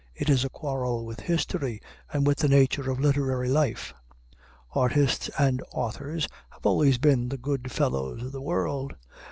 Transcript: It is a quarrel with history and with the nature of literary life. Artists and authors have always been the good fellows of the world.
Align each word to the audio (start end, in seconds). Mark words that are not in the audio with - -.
It 0.15 0.29
is 0.31 0.43
a 0.43 0.49
quarrel 0.49 1.05
with 1.05 1.19
history 1.19 1.79
and 2.11 2.25
with 2.25 2.39
the 2.39 2.47
nature 2.47 2.89
of 2.89 2.99
literary 2.99 3.49
life. 3.49 3.93
Artists 4.73 5.29
and 5.37 5.61
authors 5.73 6.27
have 6.49 6.65
always 6.65 6.97
been 6.97 7.29
the 7.29 7.37
good 7.37 7.71
fellows 7.71 8.23
of 8.23 8.31
the 8.31 8.41
world. 8.41 8.95